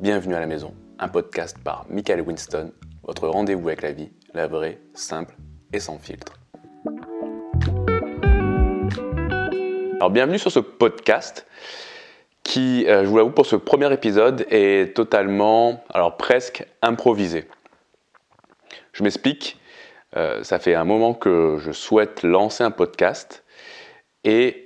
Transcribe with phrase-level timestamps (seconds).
[0.00, 2.72] Bienvenue à la maison, un podcast par Michael Winston,
[3.04, 5.36] votre rendez-vous avec la vie, la vraie, simple
[5.72, 6.34] et sans filtre.
[9.96, 11.46] Alors bienvenue sur ce podcast
[12.42, 17.48] qui, euh, je vous l'avoue, pour ce premier épisode est totalement, alors presque improvisé.
[18.92, 19.60] Je m'explique,
[20.16, 23.44] euh, ça fait un moment que je souhaite lancer un podcast
[24.24, 24.63] et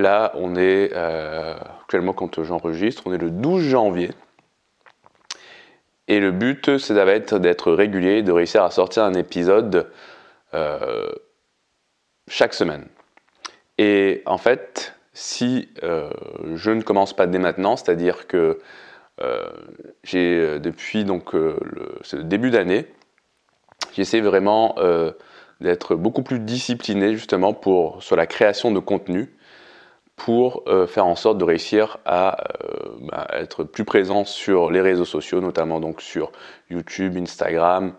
[0.00, 4.10] là on est euh, actuellement quand j'enregistre, on est le 12 janvier
[6.08, 6.94] et le but, c'est
[7.38, 9.88] d'être régulier, de réussir à sortir un épisode
[10.54, 11.08] euh,
[12.26, 12.88] chaque semaine.
[13.78, 16.10] Et en fait, si euh,
[16.56, 18.58] je ne commence pas dès maintenant, c'est-à-dire que
[20.02, 22.86] j'ai depuis donc le, début d'année,
[23.92, 24.76] j'essaie vraiment
[25.60, 27.54] d'être beaucoup plus discipliné justement
[28.00, 29.28] sur la création de contenu
[30.24, 34.82] pour euh, faire en sorte de réussir à euh, bah, être plus présent sur les
[34.82, 36.30] réseaux sociaux, notamment donc sur
[36.68, 37.94] YouTube, Instagram,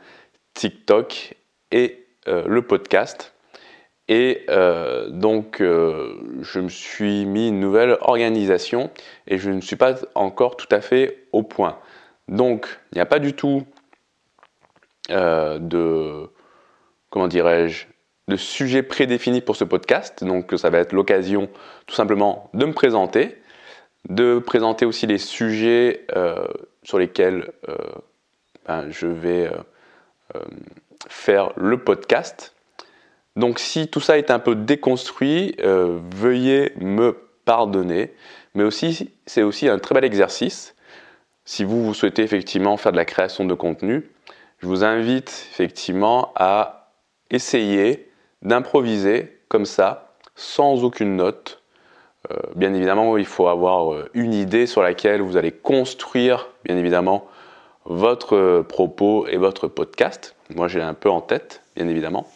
[0.54, 1.36] TikTok
[1.72, 3.34] et euh, le podcast.
[4.08, 4.46] Et
[5.08, 8.92] donc je me suis mis une nouvelle organisation
[9.26, 11.80] et je ne suis pas encore tout à fait au point.
[12.28, 13.64] Donc il n'y a pas du tout
[15.08, 16.30] de
[17.10, 17.86] comment dirais-je
[18.28, 20.24] de sujet prédéfini pour ce podcast.
[20.24, 21.50] Donc ça va être l'occasion
[21.88, 23.38] tout simplement de me présenter,
[24.10, 26.46] de présenter aussi les sujets euh,
[26.84, 27.76] sur lesquels euh,
[28.68, 29.52] ben, je vais
[30.36, 30.40] euh,
[31.08, 32.56] faire le podcast.
[33.36, 38.14] Donc si tout ça est un peu déconstruit, veuillez me pardonner.
[38.56, 40.76] Mais aussi, c'est aussi un très bel exercice.
[41.46, 44.10] Si vous souhaitez effectivement faire de la création de contenu,
[44.60, 46.92] je vous invite effectivement à
[47.30, 48.11] essayer
[48.42, 51.62] d'improviser comme ça, sans aucune note.
[52.32, 56.78] Euh, bien évidemment, il faut avoir euh, une idée sur laquelle vous allez construire, bien
[56.78, 57.28] évidemment,
[57.86, 60.36] votre euh, propos et votre podcast.
[60.56, 62.28] Moi, j'ai un peu en tête, bien évidemment.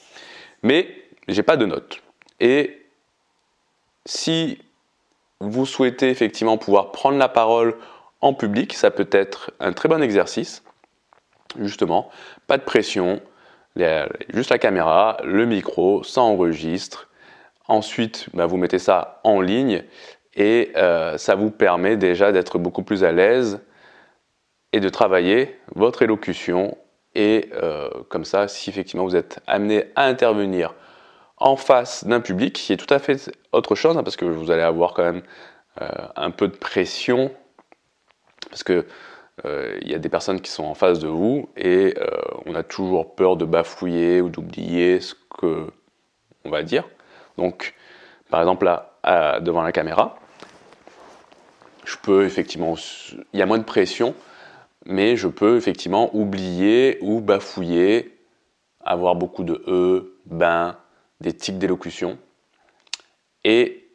[0.64, 0.88] Mais
[1.28, 2.02] j'ai pas de notes.
[2.40, 2.82] Et
[4.06, 4.60] si
[5.40, 7.76] vous souhaitez effectivement pouvoir prendre la parole
[8.22, 10.64] en public, ça peut être un très bon exercice.
[11.60, 12.10] Justement,
[12.48, 13.22] pas de pression,
[14.34, 17.10] juste la caméra, le micro, ça enregistre.
[17.68, 19.84] Ensuite, bah, vous mettez ça en ligne
[20.36, 23.62] et euh, ça vous permet déjà d'être beaucoup plus à l'aise
[24.74, 26.78] et de travailler votre élocution.
[27.16, 30.76] Et euh, comme ça, si effectivement vous êtes amené à intervenir
[31.38, 34.52] en face d'un public, qui est tout à fait autre chose, hein, parce que vous
[34.52, 35.22] allez avoir quand même
[35.82, 37.32] euh, un peu de pression,
[38.50, 38.86] parce que
[39.44, 42.10] il y a des personnes qui sont en face de vous et euh,
[42.46, 45.68] on a toujours peur de bafouiller ou d'oublier ce que
[46.46, 46.88] on va dire.
[47.38, 47.74] Donc,
[48.30, 50.18] par exemple là, devant la caméra,
[51.84, 52.76] je peux effectivement,
[53.34, 54.16] il y a moins de pression,
[54.86, 58.18] mais je peux effectivement oublier ou bafouiller,
[58.84, 60.78] avoir beaucoup de e, ben,
[61.22, 62.18] des tics d'élocution.
[63.44, 63.90] Et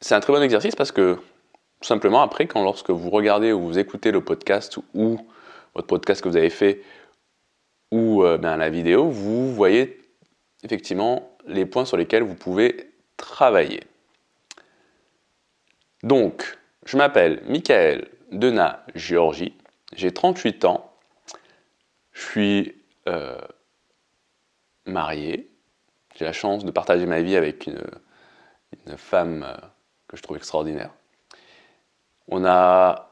[0.00, 1.18] c'est un très bon exercice parce que
[1.84, 5.18] tout simplement, après, quand lorsque vous regardez ou vous écoutez le podcast ou
[5.74, 6.80] votre podcast que vous avez fait
[7.90, 10.00] ou euh, ben, la vidéo, vous voyez
[10.62, 13.82] effectivement les points sur lesquels vous pouvez travailler.
[16.02, 16.56] Donc,
[16.86, 19.54] je m'appelle Michael Dena Géorgie,
[19.94, 20.90] j'ai 38 ans,
[22.12, 23.36] je suis euh,
[24.86, 25.50] marié,
[26.16, 27.76] j'ai la chance de partager ma vie avec une,
[28.96, 29.54] femme euh,
[30.08, 30.90] que je trouve extraordinaire.
[32.28, 33.10] On a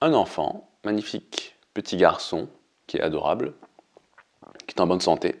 [0.00, 2.48] un enfant, magnifique petit garçon,
[2.86, 3.54] qui est adorable,
[4.66, 5.36] qui est en bonne santé.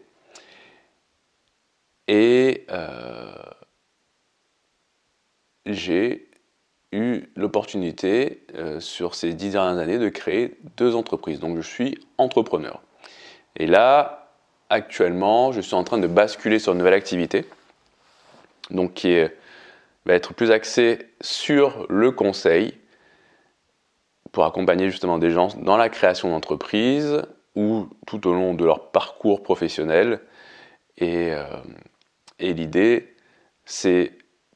[2.08, 3.34] Et euh,
[5.66, 6.30] j'ai
[6.92, 11.40] eu l'opportunité euh, sur ces dix dernières années de créer deux entreprises.
[11.40, 12.82] Donc je suis entrepreneur.
[13.56, 14.30] Et là,
[14.70, 17.44] actuellement, je suis en train de basculer sur une nouvelle activité,
[18.70, 19.20] donc qui
[20.06, 22.78] va être plus axée sur le conseil
[24.32, 27.22] pour accompagner justement des gens dans la création d'entreprise
[27.54, 30.20] ou tout au long de leur parcours professionnel.
[30.96, 31.44] Et, euh,
[32.40, 33.14] l'idée,
[33.64, 34.12] c'est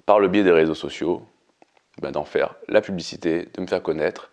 [0.06, 1.22] par le biais des réseaux sociaux,
[2.00, 4.30] ben, d'en faire la publicité, de me faire connaître,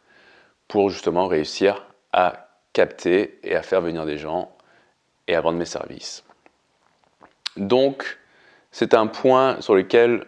[0.68, 4.56] pour justement réussir à capter et à faire venir des gens
[5.28, 6.24] et à vendre mes services.
[7.58, 8.18] Donc,
[8.72, 10.26] c'est un point sur lequel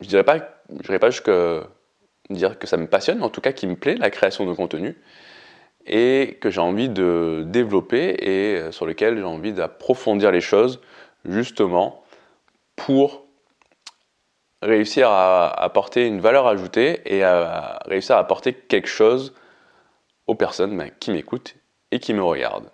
[0.00, 0.38] je dirais pas,
[0.70, 1.30] je dirais pas jusque
[2.30, 4.96] dire que ça me passionne, en tout cas qui me plaît, la création de contenu,
[5.86, 10.80] et que j'ai envie de développer et euh, sur lequel j'ai envie d'approfondir les choses,
[11.24, 12.04] justement
[12.76, 13.26] pour
[14.62, 19.34] réussir à apporter une valeur ajoutée et à réussir à apporter quelque chose
[20.26, 21.56] aux personnes ben, qui m'écoutent
[21.90, 22.70] et qui me regardent.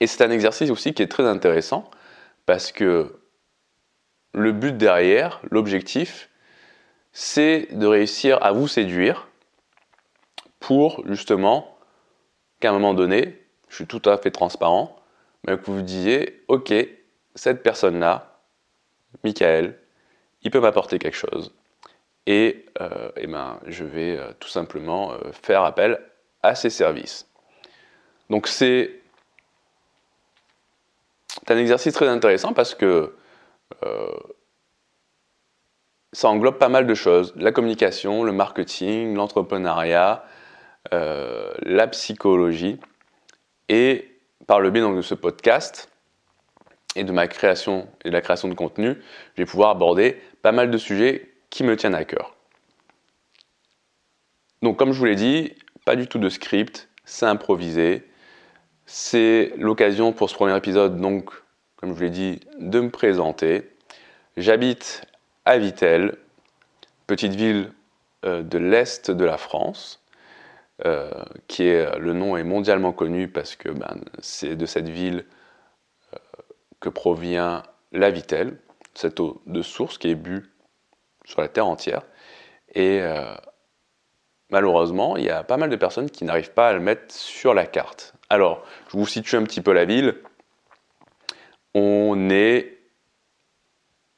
[0.00, 1.88] Et c'est un exercice aussi qui est très intéressant
[2.44, 3.20] parce que
[4.34, 6.28] le but derrière, l'objectif,
[7.12, 9.28] c'est de réussir à vous séduire
[10.60, 11.76] pour justement
[12.60, 13.38] qu'à un moment donné,
[13.68, 14.96] je suis tout à fait transparent,
[15.46, 16.72] mais que vous disiez, ok,
[17.34, 18.38] cette personne-là,
[19.24, 19.78] Michael,
[20.42, 21.52] il peut m'apporter quelque chose.
[22.26, 26.00] Et, euh, eh ben, je vais euh, tout simplement euh, faire appel
[26.42, 27.28] à ses services.
[28.30, 29.00] Donc c'est
[31.48, 33.14] un exercice très intéressant parce que
[36.12, 37.32] ça englobe pas mal de choses.
[37.36, 40.24] La communication, le marketing, l'entrepreneuriat,
[40.90, 42.78] la psychologie.
[43.68, 45.88] Et par le biais de ce podcast,
[46.96, 48.96] et de ma création et de la création de contenu,
[49.34, 52.36] je vais pouvoir aborder pas mal de sujets qui me tiennent à cœur.
[54.62, 55.54] Donc comme je vous l'ai dit,
[55.84, 58.06] pas du tout de script, c'est improvisé.
[58.86, 61.30] C'est l'occasion pour ce premier épisode, donc,
[61.76, 63.70] comme je vous l'ai dit, de me présenter.
[64.36, 65.02] J'habite
[65.44, 66.16] à Vittel,
[67.06, 67.72] petite ville
[68.24, 70.02] euh, de l'Est de la France,
[70.84, 71.10] euh,
[71.48, 75.24] qui est, le nom est mondialement connu parce que ben, c'est de cette ville
[76.82, 77.62] que provient
[77.92, 78.58] la vitelle,
[78.94, 80.50] cette eau de source qui est bue
[81.24, 82.02] sur la terre entière.
[82.74, 83.34] Et euh,
[84.50, 87.54] malheureusement, il y a pas mal de personnes qui n'arrivent pas à le mettre sur
[87.54, 88.14] la carte.
[88.28, 90.16] Alors, je vous situe un petit peu la ville.
[91.74, 92.71] On est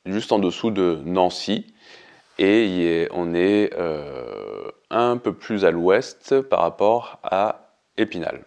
[0.07, 1.67] juste en dessous de Nancy
[2.39, 8.45] et on est euh, un peu plus à l'ouest par rapport à Épinal.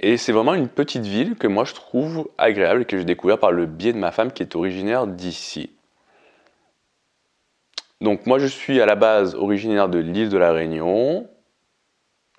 [0.00, 3.38] Et c'est vraiment une petite ville que moi je trouve agréable et que j'ai découvert
[3.38, 5.70] par le biais de ma femme qui est originaire d'ici.
[8.00, 11.28] Donc moi je suis à la base originaire de l'île de la Réunion.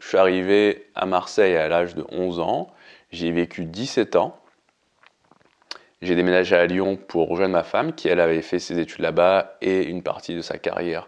[0.02, 2.74] Je suis arrivé à Marseille à l'âge de 11 ans.
[3.12, 4.40] J'y ai vécu 17 ans.
[6.01, 9.57] J'ai déménagé à Lyon pour rejoindre ma femme qui elle avait fait ses études là-bas
[9.62, 11.07] et une partie de sa carrière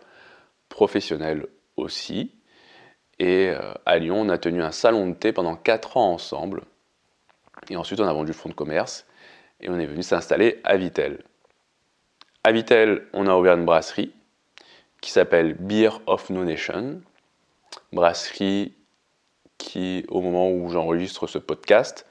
[0.69, 1.47] professionnelle
[1.77, 2.31] aussi.
[3.17, 6.63] Et euh, à Lyon, on a tenu un salon de thé pendant 4 ans ensemble.
[7.69, 9.07] Et ensuite, on a vendu le fonds de commerce
[9.61, 11.23] et on est venu s'installer à Vitel.
[12.43, 14.13] À Vitel, on a ouvert une brasserie
[15.01, 17.01] qui s'appelle Beer of No Nation.
[17.91, 18.73] Brasserie
[19.57, 22.05] qui, au moment où j'enregistre ce podcast,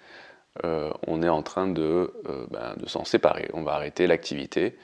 [0.64, 3.48] euh, on est en train de, euh, ben, de s'en séparer.
[3.54, 4.76] On va arrêter l'activité.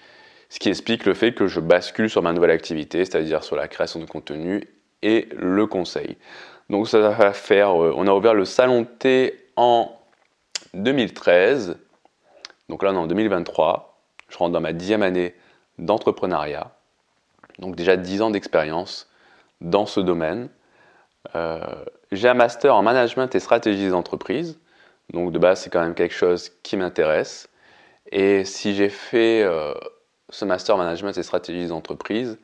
[0.49, 3.69] Ce qui explique le fait que je bascule sur ma nouvelle activité, c'est-à-dire sur la
[3.69, 4.67] création de contenu
[5.03, 6.17] et le conseil.
[6.71, 9.93] Donc ça va faire, euh, on a ouvert le salon thé en
[10.73, 11.77] 2013,
[12.69, 15.35] donc là on est en 2023, je rentre dans ma dixième année
[15.79, 16.71] d'entrepreneuriat,
[17.59, 19.09] donc déjà dix ans d'expérience
[19.61, 20.49] dans ce domaine.
[22.13, 24.59] J'ai un master en management et stratégie d'entreprise,
[25.13, 27.49] donc de base c'est quand même quelque chose qui m'intéresse.
[28.11, 29.75] Et si j'ai fait euh,
[30.31, 32.39] ce master en management et stratégie d'entreprise,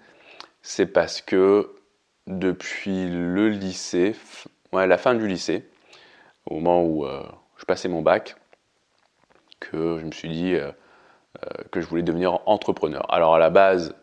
[0.62, 1.74] c'est parce que
[2.26, 4.14] depuis le lycée,
[4.72, 5.68] ouais, la fin du lycée,
[6.46, 7.22] au moment où euh,
[7.58, 8.36] je passais mon bac,
[9.60, 10.70] que je me suis dit euh,
[11.70, 13.06] que je voulais devenir entrepreneur.
[13.12, 13.94] Alors à la base,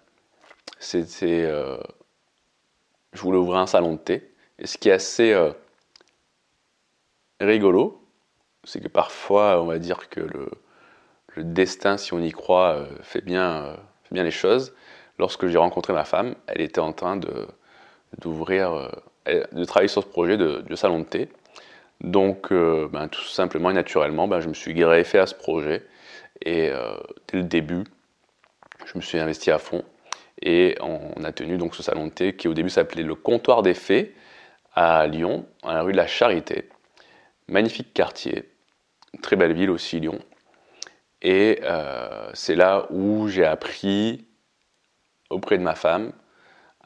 [0.80, 1.48] c'était,
[3.14, 4.34] je voulais ouvrir un salon de thé.
[4.58, 5.36] Et ce qui est assez
[7.40, 8.01] rigolo,
[8.64, 10.50] c'est que parfois, on va dire que le,
[11.38, 14.74] destin, si on y croit, fait bien, fait bien les choses.
[15.18, 17.48] Lorsque j'ai rencontré ma femme, elle était en train de
[18.20, 21.30] d'ouvrir, euh, de travailler sur ce projet de, salon de thé.
[22.02, 25.86] Donc, euh, ben, tout simplement et naturellement, ben, je me suis greffé à ce projet.
[26.42, 26.96] Et euh,
[27.28, 27.84] dès le début,
[28.86, 29.84] je me suis investi à fond.
[30.42, 33.62] Et on a tenu donc ce salon de thé qui au début s'appelait le Comptoir
[33.62, 34.16] des Fées
[34.74, 36.68] à Lyon, à la rue de la Charité.
[37.48, 38.50] Magnifique quartier,
[39.22, 40.20] très belle ville aussi Lyon.
[41.22, 41.62] Et
[42.34, 44.26] c'est là où j'ai appris
[45.30, 46.12] auprès de ma femme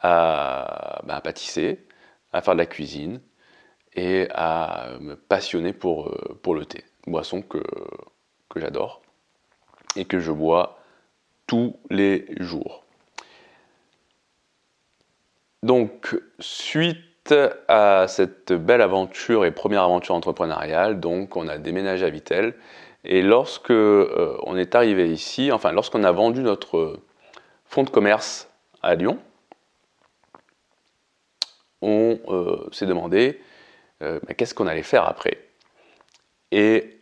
[0.04, 1.88] bah, à, pâtisser,
[2.32, 3.22] à faire de la cuisine
[3.94, 7.64] et à me passionner pour, euh, pour le thé, boisson que,
[8.50, 9.02] que j'adore
[9.96, 10.80] et que je bois
[11.48, 12.84] tous les jours.
[15.64, 16.98] Donc, suite
[17.32, 22.56] à cette belle aventure et première aventure entrepreneuriale, donc on a déménagé à Vitel.
[23.04, 27.00] Et lorsque euh, on est arrivé ici, enfin lorsqu'on a vendu notre
[27.66, 28.50] fonds de commerce
[28.82, 29.20] à Lyon,
[31.82, 33.40] on euh, s'est demandé
[34.02, 35.38] euh, qu'est-ce qu'on allait faire après?
[36.52, 37.00] Et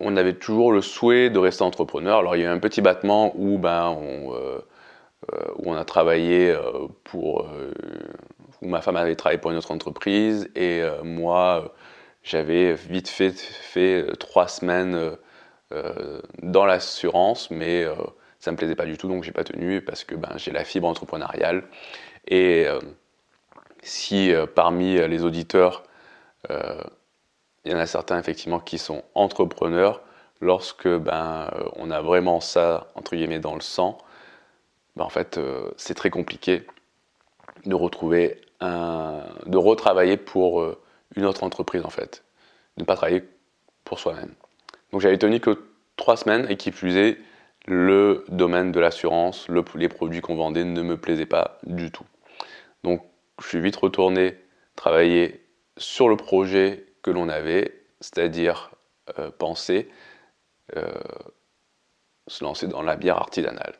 [0.00, 2.18] on avait toujours le souhait de rester entrepreneur.
[2.18, 4.32] Alors il y a eu un petit battement où, ben, on,
[5.56, 6.56] où on a travaillé
[7.04, 7.48] pour...
[8.62, 11.74] où ma femme avait travaillé pour une autre entreprise et moi,
[12.22, 15.16] j'avais vite fait, fait trois semaines
[16.42, 17.86] dans l'assurance, mais
[18.38, 20.64] ça me plaisait pas du tout, donc j'ai pas tenu parce que ben, j'ai la
[20.64, 21.64] fibre entrepreneuriale.
[22.26, 22.78] Et euh,
[23.82, 25.82] si euh, parmi les auditeurs,
[26.50, 26.82] euh,
[27.64, 30.02] il y en a certains effectivement qui sont entrepreneurs,
[30.40, 33.98] lorsque ben, on a vraiment ça entre guillemets dans le sang,
[34.98, 35.40] ben, en fait
[35.76, 36.66] c'est très compliqué
[37.66, 40.76] de retrouver de retravailler pour
[41.16, 42.24] une autre entreprise en fait,
[42.76, 43.22] de ne pas travailler
[43.84, 44.34] pour soi-même.
[44.92, 45.64] Donc j'avais tenu que
[45.96, 47.18] trois semaines et qui plus est,
[47.66, 52.06] le domaine de l'assurance, les produits qu'on vendait ne me plaisaient pas du tout.
[52.82, 53.02] Donc
[53.42, 54.36] je suis vite retourné
[54.74, 55.44] travailler
[55.76, 58.70] sur le projet que l'on avait, c'est-à-dire
[59.18, 59.88] euh, penser
[60.76, 60.92] euh,
[62.26, 63.74] se lancer dans la bière artisanale,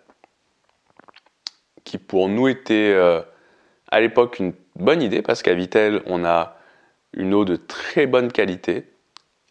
[1.88, 3.22] qui pour nous était euh,
[3.90, 6.56] à l'époque une bonne idée parce qu'à Vitel on a
[7.14, 8.84] une eau de très bonne qualité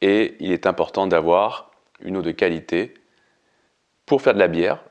[0.01, 2.93] et il est important d'avoir une eau de qualité
[4.05, 4.83] pour faire de la bière,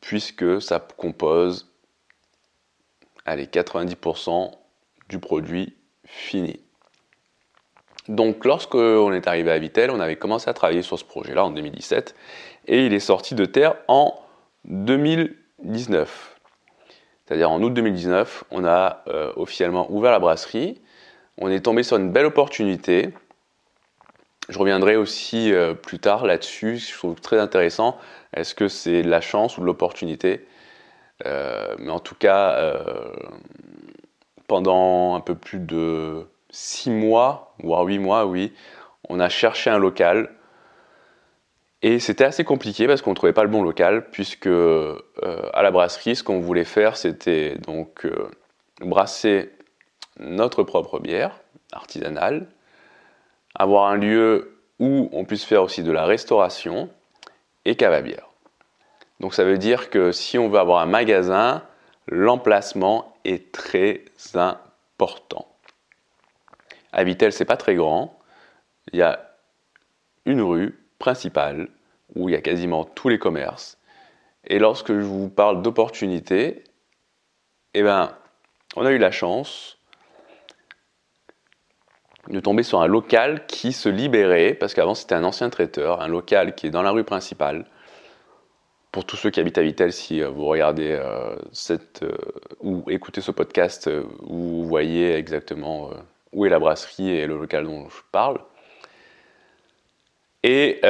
[0.00, 1.72] puisque ça compose
[3.24, 4.52] allez, 90%
[5.08, 6.60] du produit fini.
[8.08, 11.44] Donc lorsque on est arrivé à Vitel, on avait commencé à travailler sur ce projet-là
[11.44, 12.14] en 2017
[12.68, 14.14] et il est sorti de terre en
[14.64, 16.31] 2019.
[17.26, 20.80] C'est-à-dire en août 2019, on a euh, officiellement ouvert la brasserie.
[21.38, 23.10] On est tombé sur une belle opportunité.
[24.48, 27.96] Je reviendrai aussi euh, plus tard là-dessus, je trouve très intéressant.
[28.34, 30.46] Est-ce que c'est de la chance ou de l'opportunité?
[31.26, 32.74] Euh, Mais en tout cas,
[34.48, 38.52] pendant un peu plus de six mois, voire huit mois, oui,
[39.08, 40.30] on a cherché un local.
[41.82, 44.96] Et c'était assez compliqué parce qu'on ne trouvait pas le bon local, puisque euh,
[45.52, 48.06] à la brasserie, ce qu'on voulait faire, c'était donc
[48.80, 49.50] brasser
[50.18, 51.40] notre propre bière
[51.72, 52.46] artisanale,
[53.54, 56.88] avoir un lieu où on puisse faire aussi de la restauration,
[57.64, 58.28] et cave à bière.
[59.20, 61.62] Donc ça veut dire que si on veut avoir un magasin,
[62.08, 65.46] l'emplacement est très important.
[66.92, 68.18] À Vitel, c'est pas très grand.
[68.92, 69.36] Il y a
[70.26, 71.68] une rue principale
[72.14, 73.76] où il y a quasiment tous les commerces.
[74.44, 76.64] Et lorsque je vous parle d'opportunités,
[77.74, 78.12] eh ben,
[78.76, 79.78] on a eu la chance
[82.28, 86.08] de tomber sur un local qui se libérait, parce qu'avant c'était un ancien traiteur, un
[86.08, 87.66] local qui est dans la rue principale.
[88.92, 92.16] Pour tous ceux qui habitent à Vitel, si euh, vous regardez euh, cette, euh,
[92.60, 93.90] ou écoutez ce podcast,
[94.20, 95.90] vous voyez exactement
[96.32, 98.38] où est la brasserie et le local dont je parle.
[100.42, 100.80] Et,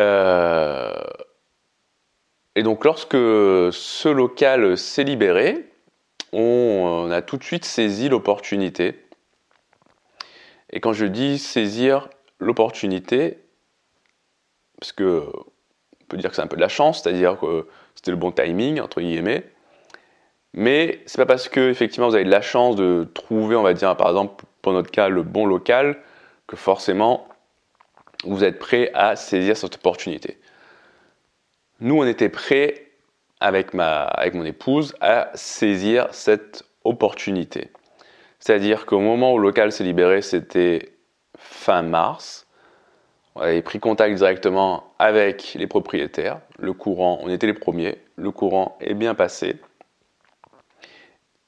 [2.55, 5.69] et donc lorsque ce local s'est libéré,
[6.33, 8.95] on a tout de suite saisi l'opportunité.
[10.71, 13.39] Et quand je dis saisir l'opportunité,
[14.81, 18.11] parce que on peut dire que c'est un peu de la chance, c'est-à-dire que c'était
[18.11, 19.45] le bon timing entre guillemets,
[20.55, 23.75] mais c'est pas parce que effectivement vous avez de la chance de trouver, on va
[23.75, 25.99] dire par exemple pour notre cas le bon local,
[26.47, 27.29] que forcément
[28.25, 30.38] vous êtes prêt à saisir cette opportunité.
[31.81, 32.87] Nous, on était prêts
[33.41, 37.71] avec, mon épouse à saisir cette opportunité.
[38.38, 40.93] C'est-à-dire qu'au moment où le local s'est libéré, c'était
[41.37, 42.47] fin mars.
[43.35, 46.41] On avait pris contact directement avec les propriétaires.
[46.59, 47.99] Le courant, on était les premiers.
[48.17, 49.57] Le courant est bien passé.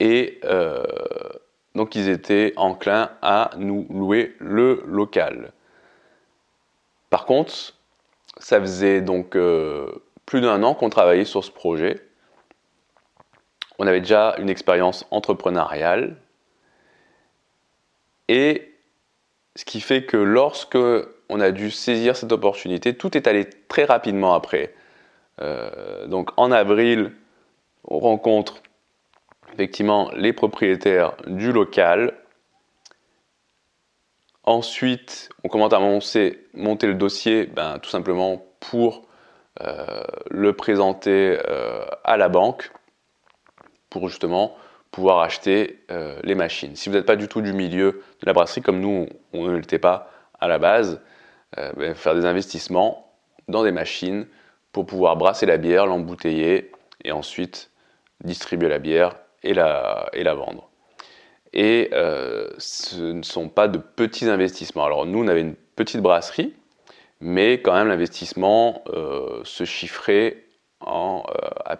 [0.00, 0.82] Et euh,
[1.74, 5.52] donc ils étaient enclins à nous louer le local.
[7.14, 7.54] Par contre,
[8.38, 9.86] ça faisait donc euh,
[10.26, 12.02] plus d'un an qu'on travaillait sur ce projet.
[13.78, 16.16] On avait déjà une expérience entrepreneuriale,
[18.26, 18.74] et
[19.54, 20.76] ce qui fait que lorsque
[21.28, 24.74] on a dû saisir cette opportunité, tout est allé très rapidement après.
[25.40, 27.12] Euh, donc en avril,
[27.86, 28.60] on rencontre
[29.52, 32.12] effectivement les propriétaires du local.
[34.46, 36.46] Ensuite, on commence à monter,
[36.86, 39.06] le dossier ben, tout simplement pour
[39.62, 42.70] euh, le présenter euh, à la banque
[43.88, 44.54] pour justement
[44.90, 46.76] pouvoir acheter euh, les machines.
[46.76, 49.56] Si vous n'êtes pas du tout du milieu de la brasserie, comme nous, on ne
[49.56, 51.00] l'était pas à la base,
[51.56, 53.12] ben, faire des investissements
[53.48, 54.26] dans des machines
[54.72, 56.72] pour pouvoir brasser la bière, l'embouteiller
[57.04, 57.70] et ensuite
[58.24, 60.68] distribuer la bière et la vendre.
[61.54, 64.84] Et euh, ce ne sont pas de petits investissements.
[64.84, 66.52] Alors nous, on avait une petite brasserie,
[67.20, 68.84] mais quand même l'investissement
[69.44, 70.44] se chiffrait
[70.80, 71.24] en,
[71.64, 71.78] à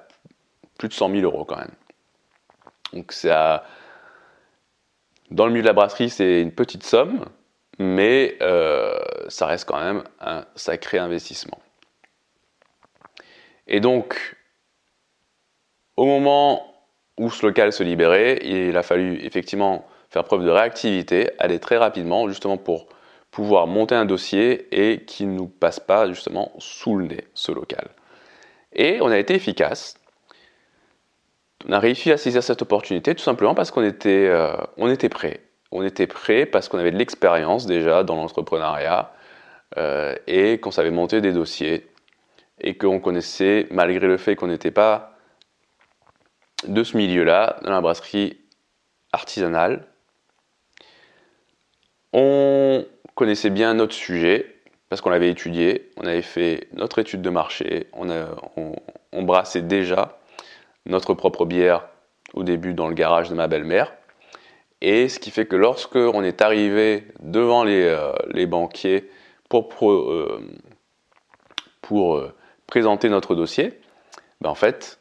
[0.78, 1.74] plus de 100 000 euros quand même.
[2.92, 3.64] Donc ça,
[5.30, 7.24] dans le milieu de la brasserie, c'est une petite somme,
[7.78, 11.58] mais euh, ça reste quand même un sacré investissement.
[13.66, 14.36] Et donc,
[15.96, 16.73] au moment
[17.18, 21.76] où ce local se libérait, il a fallu effectivement faire preuve de réactivité, aller très
[21.76, 22.86] rapidement, justement pour
[23.30, 27.52] pouvoir monter un dossier et qu'il ne nous passe pas justement sous le nez, ce
[27.52, 27.88] local.
[28.72, 29.96] Et on a été efficace.
[31.68, 35.08] On a réussi à saisir cette opportunité tout simplement parce qu'on était, euh, on était
[35.08, 35.40] prêt
[35.74, 39.12] on était prêt parce qu'on avait de l'expérience déjà dans l'entrepreneuriat
[39.76, 41.88] euh, et qu'on savait monter des dossiers
[42.60, 45.13] et qu'on connaissait, malgré le fait qu'on n'était pas
[46.66, 48.38] de ce milieu-là, dans la brasserie
[49.12, 49.86] artisanale,
[52.12, 54.54] on connaissait bien notre sujet
[54.88, 60.18] parce qu'on l'avait étudié, on avait fait notre étude de marché, on, brassait déjà
[60.86, 61.88] notre propre bière
[62.34, 63.92] au début dans le garage de ma belle-mère.
[64.80, 69.10] Et ce qui fait que lorsque on est arrivé devant les, euh, banquiers
[69.48, 70.40] pour, euh,
[71.90, 72.34] euh,
[72.66, 73.80] présenter notre dossier,
[74.40, 75.00] ben en fait,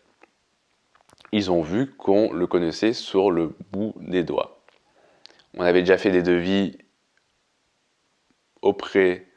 [1.34, 4.64] ils ont vu qu'on le connaissait sur le bout des doigts.
[5.58, 6.78] On avait déjà fait des devis
[8.62, 9.28] auprès,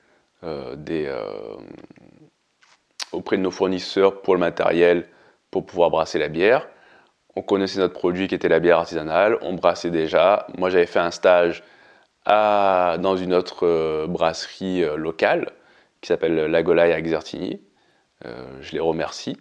[0.42, 1.12] des,
[3.10, 5.08] auprès de nos fournisseurs pour le matériel
[5.50, 6.68] pour pouvoir brasser la bière
[7.36, 10.46] on connaissait notre produit qui était la bière artisanale, on brassait déjà.
[10.56, 11.62] Moi, j'avais fait un stage
[12.26, 15.52] dans une autre euh, brasserie euh, locale
[16.00, 17.60] qui s'appelle La Golaille à Exertigny.
[18.24, 19.36] Euh, je les remercie.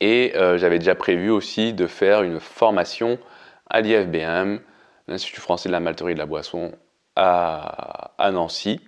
[0.00, 3.18] Et j'avais déjà prévu aussi de faire une formation
[3.68, 4.60] à l'IFBM,
[5.08, 6.72] l'Institut français de la malterie et de la boisson
[7.16, 8.80] à, Nancy,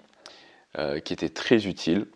[1.05, 2.07] qui était très utile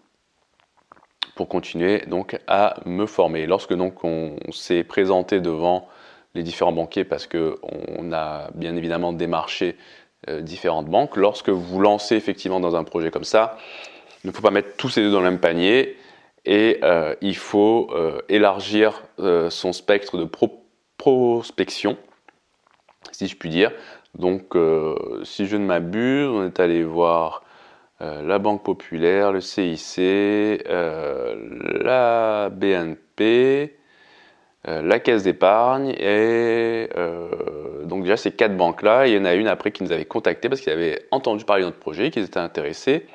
[1.35, 3.47] pour continuer donc à me former.
[3.47, 5.89] Lorsque donc on s'est présenté devant
[6.35, 9.77] les différents banquiers parce que on a bien évidemment démarché
[10.29, 13.59] euh, différentes banques, lorsque vous lancez effectivement dans un projet comme ça,
[14.23, 15.97] il ne faut pas mettre tous ces deux dans le même panier
[16.44, 19.02] et euh, il faut euh, élargir
[19.50, 20.28] son spectre de
[20.96, 21.96] prospection,
[23.12, 23.72] si je puis dire.
[24.14, 24.57] Donc,
[25.24, 27.44] si je ne m'abuse, on est allé voir
[28.00, 31.37] euh, la Banque Populaire, le CIC, euh,
[31.80, 33.76] la BNP,
[34.66, 36.88] euh, la Caisse d'épargne et
[37.85, 40.48] donc déjà ces quatre banques-là, il y en a une après qui nous avait contacté
[40.48, 43.07] parce qu'ils avaient entendu parler de notre projet, qu'ils étaient intéressés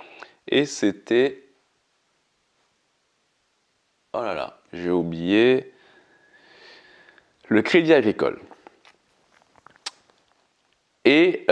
[0.47, 1.43] et c'était
[4.13, 5.73] oh là là, j'ai oublié
[7.47, 8.39] le Crédit Agricole.
[11.05, 11.45] Et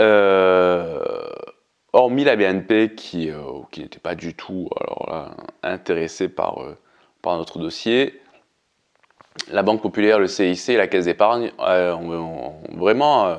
[1.92, 6.76] hormis la BNP qui, euh, qui n'était pas du tout alors intéressée par, euh,
[7.22, 8.20] par notre dossier,
[9.50, 13.36] la Banque Populaire, le CIC et la Caisse d'épargne euh, ont, vraiment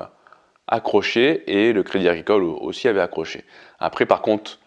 [0.68, 3.46] accroché et le Crédit Agricole aussi avait accroché.
[3.80, 4.60] Après, par contre,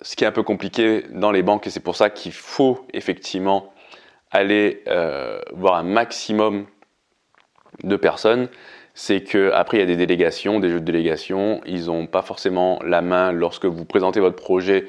[0.00, 2.86] ce qui est un peu compliqué dans les banques, et c'est pour ça qu'il faut
[2.92, 3.72] effectivement
[4.30, 4.82] aller
[5.52, 6.66] voir un maximum
[7.82, 8.48] de personnes,
[8.94, 12.22] c'est que après il y a des délégations, des jeux de délégation, ils n'ont pas
[12.22, 14.86] forcément la main lorsque vous présentez votre projet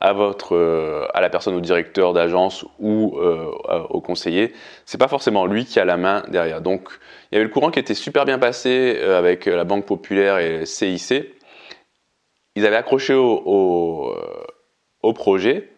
[0.00, 3.50] à votre euh, à la personne au directeur d'agence ou euh,
[3.90, 4.54] au conseiller,
[4.86, 6.62] c'est pas forcément lui qui a la main derrière.
[6.62, 6.88] Donc
[7.30, 10.38] il y avait le courant qui était super bien passé euh, avec la Banque Populaire
[10.38, 11.34] et CIC.
[12.56, 14.14] Ils avaient accroché au,
[15.02, 15.70] au, projet,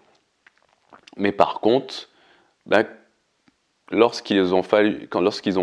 [1.17, 2.09] mais par contre,
[2.67, 2.87] ben,
[3.91, 4.63] lorsqu'ils ont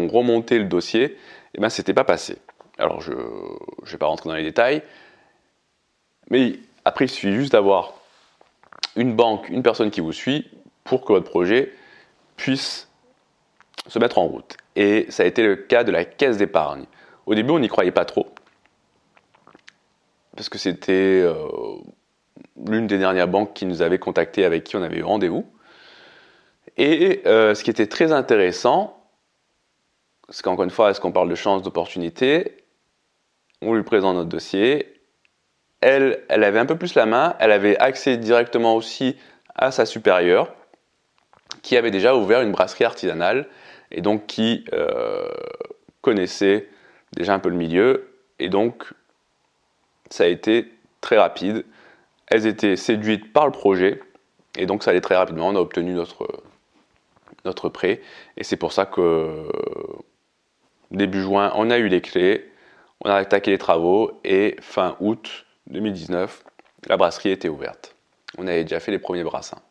[0.08, 1.18] remonté le dossier,
[1.56, 2.38] eh ben, c'était pas passé.
[2.78, 4.84] Alors, je ne vais pas rentrer dans les détails,
[6.30, 7.94] mais après, il suffit juste d'avoir
[8.96, 10.50] une banque, une personne qui vous suit
[10.84, 11.74] pour que votre projet
[12.36, 12.90] puisse
[13.88, 14.58] se mettre en route.
[14.76, 16.86] Et ça a été le cas de la caisse d'épargne.
[17.26, 18.28] Au début, on n'y croyait pas trop,
[20.40, 21.36] parce que c'était euh,
[22.66, 25.46] l'une des dernières banques qui nous avait contactés, avec qui on avait eu rendez-vous.
[26.78, 29.04] Et euh, ce qui était très intéressant,
[30.28, 32.56] parce qu'encore une fois, est-ce qu'on parle de chance, d'opportunité?
[33.62, 35.02] On lui présente notre dossier.
[35.82, 37.36] Elle, elle avait un peu plus la main.
[37.40, 39.18] Elle avait accès directement aussi
[39.56, 40.56] à sa supérieure,
[41.64, 43.50] qui avait déjà ouvert une brasserie artisanale
[43.92, 45.28] et donc qui euh,
[46.00, 46.70] connaissait
[47.12, 48.14] déjà un peu le milieu.
[48.40, 48.94] Et donc,
[50.10, 51.66] ça a été très rapide.
[52.28, 54.02] Elles étaient séduites par le projet
[54.58, 55.48] et donc ça allait très rapidement.
[55.48, 56.28] On a obtenu notre,
[57.46, 58.02] notre prêt
[58.38, 59.48] et c'est pour ça que
[60.92, 62.50] Début juin, on a eu les clés,
[63.02, 66.44] on a attaqué les travaux et fin août 2019,
[66.88, 67.96] la brasserie était ouverte.
[68.40, 69.62] On avait déjà fait les premiers brassins.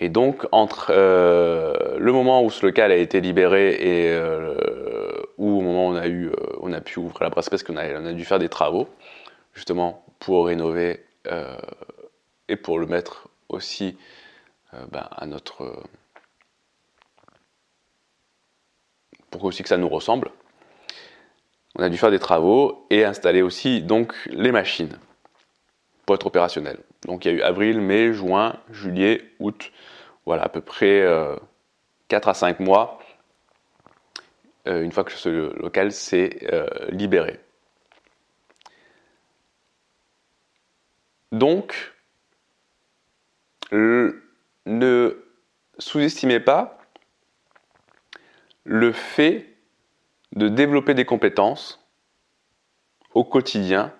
[0.00, 4.54] Et donc, entre euh, le moment où ce local a été libéré et euh,
[5.38, 7.86] où au moment où on a, eu, euh, pu ouvrir la brasserie, parce qu'on a,
[8.00, 8.88] on a dû faire des travaux,
[9.54, 11.04] justement, pour rénover
[12.48, 13.96] et pour le mettre aussi
[14.72, 15.84] ben, à notre...
[19.30, 20.30] pour aussi que ça nous ressemble.
[21.76, 24.98] On a dû faire des travaux et installer aussi donc les machines
[26.04, 26.78] pour être opérationnel.
[27.06, 29.72] Donc il y a eu avril, mai, juin, juillet, août,
[30.26, 31.02] voilà, à peu près
[32.08, 32.98] 4 euh, à 5 mois,
[34.66, 37.40] euh, une fois que ce local s'est euh, libéré.
[41.32, 41.92] Donc,
[43.72, 45.24] ne
[45.78, 46.78] sous-estimez pas
[48.64, 49.48] le fait
[50.32, 51.84] de développer des compétences
[53.14, 53.92] au quotidien,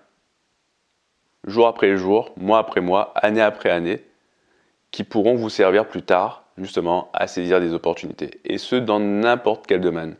[1.45, 4.03] jour après jour, mois après mois, année après année,
[4.91, 8.39] qui pourront vous servir plus tard justement à saisir des opportunités.
[8.45, 10.15] Et ce, dans n'importe quel domaine.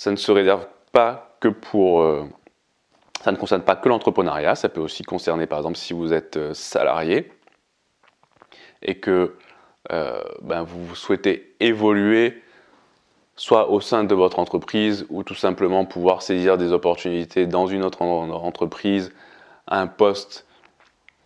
[0.00, 2.00] Ça ne se réserve pas que pour...
[2.00, 2.24] Euh,
[3.20, 6.38] ça ne concerne pas que l'entrepreneuriat, ça peut aussi concerner par exemple si vous êtes
[6.38, 7.30] euh, salarié
[8.80, 9.36] et que
[9.92, 12.42] euh, ben, vous souhaitez évoluer
[13.36, 17.84] soit au sein de votre entreprise ou tout simplement pouvoir saisir des opportunités dans une
[17.84, 19.12] autre entreprise
[19.66, 20.46] à un poste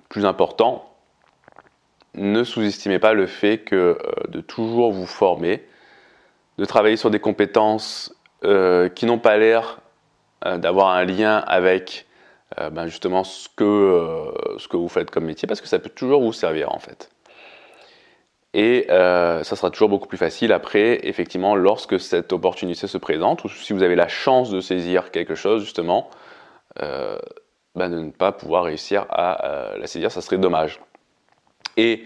[0.08, 0.92] plus important,
[2.14, 3.96] ne sous-estimez pas le fait que
[4.30, 5.64] de toujours vous former,
[6.58, 8.12] de travailler sur des compétences
[8.44, 9.78] euh, qui n'ont pas l'air
[10.44, 12.06] euh, d'avoir un lien avec
[12.70, 16.22] ben justement ce que, ce que vous faites comme métier, parce que ça peut toujours
[16.22, 17.10] vous servir en fait.
[18.52, 23.48] Et ça sera toujours beaucoup plus facile après, effectivement, lorsque cette opportunité se présente, ou
[23.48, 26.08] si vous avez la chance de saisir quelque chose, justement,
[26.76, 27.18] ben
[27.74, 30.78] de ne pas pouvoir réussir à la saisir, ça serait dommage.
[31.76, 32.04] Et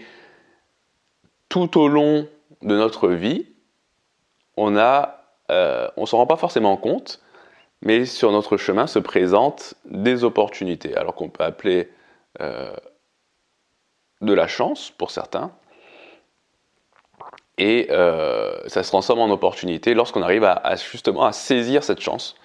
[1.49, 2.27] tout au long
[2.61, 3.47] de notre vie,
[4.55, 5.18] on a,
[5.49, 7.19] euh, on s'en rend pas forcément compte,
[7.81, 11.89] mais sur notre chemin se présentent des opportunités, alors qu'on peut appeler
[12.41, 12.75] euh,
[14.21, 15.51] de la chance pour certains.
[17.57, 22.35] Et euh, ça se transforme en opportunité lorsqu'on arrive à, justement à saisir cette chance.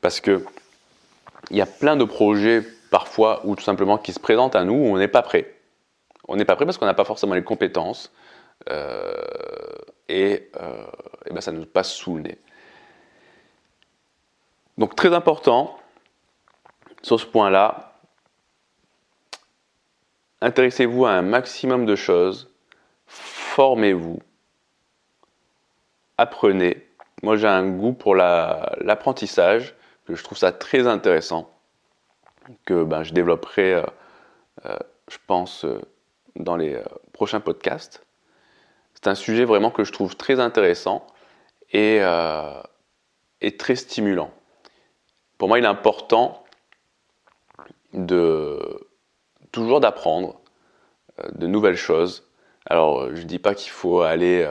[0.00, 0.44] Parce que
[1.50, 4.74] il y a plein de projets parfois ou tout simplement qui se présentent à nous
[4.74, 5.54] où on n'est pas prêt.
[6.26, 8.12] On n'est pas prêt parce qu'on n'a pas forcément les compétences
[10.08, 10.50] et,
[11.26, 12.38] et ben ça nous passe sous le nez.
[14.78, 15.78] Donc très important
[17.02, 17.94] sur ce point-là,
[20.40, 22.52] intéressez-vous à un maximum de choses,
[23.06, 24.18] formez-vous,
[26.18, 26.86] apprenez.
[27.22, 29.74] Moi j'ai un goût pour l'apprentissage,
[30.06, 31.50] que je trouve ça très intéressant,
[32.64, 33.82] que ben, je développerai,
[34.64, 34.76] euh,
[35.08, 35.64] je pense,
[36.36, 38.04] dans les euh, prochains podcasts.
[38.94, 41.06] C'est un sujet vraiment que je trouve très intéressant
[41.74, 42.62] euh,
[43.40, 44.30] et très stimulant.
[45.38, 46.44] Pour moi, il est important
[47.92, 48.88] de
[49.52, 50.40] toujours d'apprendre
[51.20, 52.28] euh, de nouvelles choses.
[52.66, 54.48] Alors, je ne dis pas qu'il faut aller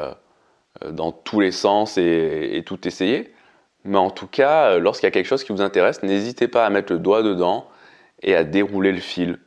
[0.89, 3.33] dans tous les sens et, tout essayer,
[3.83, 6.69] mais en tout cas, lorsqu'il y a quelque chose qui vous intéresse, n'hésitez pas à
[6.69, 7.67] mettre le doigt dedans
[8.23, 9.37] et à dérouler le fil,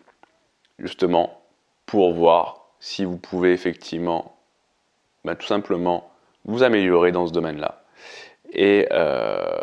[0.78, 1.40] justement,
[1.86, 4.36] pour voir si vous pouvez effectivement
[5.24, 6.10] ben, tout simplement
[6.44, 7.82] vous améliorer dans ce domaine-là.
[8.52, 9.58] Et, euh,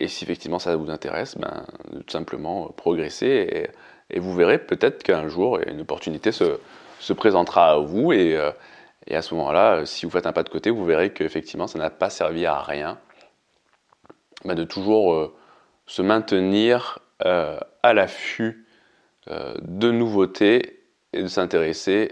[0.00, 3.70] et, si effectivement ça vous intéresse, ben, tout simplement progresser
[4.10, 6.58] et, vous verrez peut-être qu'un jour une opportunité se,
[7.00, 8.52] se, présentera à vous et, euh,
[9.10, 11.90] à ce moment-là, si vous faites un pas de côté, vous verrez qu'effectivement ça n'a
[11.90, 12.98] pas servi à rien
[14.44, 15.34] ben, de toujours euh,
[15.86, 18.66] se maintenir à l'affût
[19.28, 22.10] de nouveautés et de s'intéresser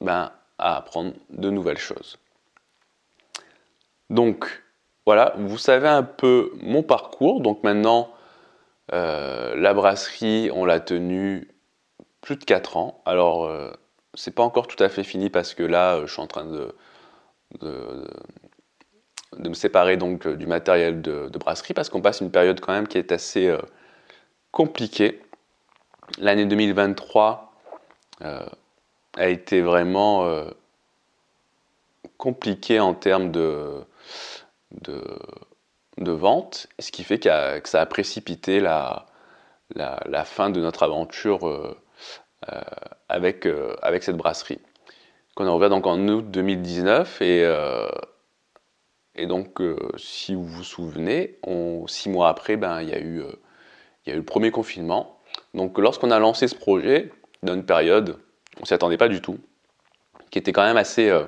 [0.00, 2.18] ben, à apprendre de nouvelles choses.
[4.08, 4.62] Donc
[5.06, 7.40] voilà, vous savez un peu mon parcours.
[7.40, 8.10] Donc maintenant,
[8.92, 11.48] euh, la brasserie, on l'a tenue
[12.20, 13.02] plus de 4 ans.
[13.06, 13.70] Alors, euh,
[14.14, 16.74] c'est pas encore tout à fait fini parce que là, je suis en train de,
[17.60, 18.06] de,
[19.38, 22.98] me séparer donc du matériel de, brasserie parce qu'on passe une période quand même qui
[22.98, 23.58] est assez euh,
[24.50, 25.20] compliquée.
[26.18, 27.52] L'année 2023
[28.22, 28.40] euh,
[29.16, 30.50] a été vraiment euh,
[32.18, 33.84] compliqué en termes de,
[34.72, 39.06] de, vente, ce qui fait que ça a précipité la,
[40.24, 41.76] fin de notre aventure euh,
[43.08, 43.46] avec,
[43.82, 44.60] avec cette brasserie.
[45.34, 47.46] Qu'on a ouvert donc en août 2019 et,
[49.26, 49.62] donc
[49.96, 51.38] si vous vous souvenez,
[51.86, 53.22] six mois après, ben, il y a eu
[54.06, 55.18] y a eu le premier confinement.
[55.54, 58.18] Donc lorsqu'on a lancé ce projet, dans une période,
[58.60, 59.38] on s'y attendait pas du tout,
[60.30, 61.24] qui était quand même assez euh,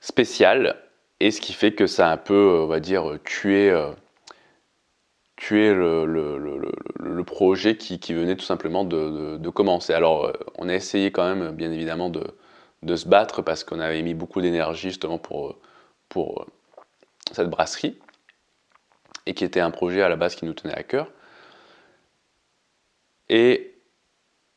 [0.00, 0.76] spéciale,
[1.20, 3.72] et ce qui fait que ça a un peu, on va dire, tué,
[5.36, 9.92] tué le, projet qui, venait tout simplement de, commencer.
[9.92, 14.14] Alors on a essayé quand même, bien évidemment, de, se battre parce qu'on avait mis
[14.14, 15.58] beaucoup d'énergie justement pour,
[16.08, 16.46] pour
[17.32, 17.98] cette brasserie
[19.26, 21.10] et qui était un projet à la base qui nous tenait à cœur.
[23.28, 23.76] Et,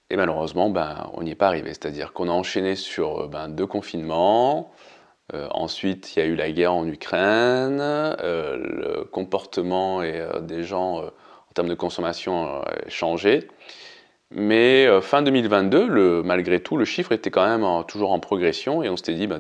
[0.09, 1.69] et malheureusement, ben, on n'y est pas arrivé.
[1.69, 4.73] C'est-à-dire qu'on a enchaîné sur ben, deux confinements.
[5.31, 7.79] Euh, ensuite, il y a eu la guerre en Ukraine.
[7.79, 13.47] Euh, le comportement euh, des gens en termes de consommation a changé.
[14.31, 18.89] Mais fin 2022, le, malgré tout, le chiffre était quand même toujours en progression et
[18.89, 19.39] on s'était dit, ben,